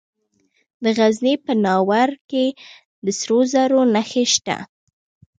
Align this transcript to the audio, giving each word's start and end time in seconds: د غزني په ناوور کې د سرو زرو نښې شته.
د 0.83 0.85
غزني 0.97 1.35
په 1.45 1.53
ناوور 1.65 2.09
کې 2.29 2.45
د 3.05 3.07
سرو 3.19 3.39
زرو 3.51 3.81
نښې 3.93 4.23
شته. 4.33 4.57